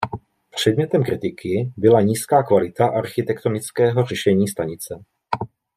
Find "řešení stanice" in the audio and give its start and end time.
4.05-4.99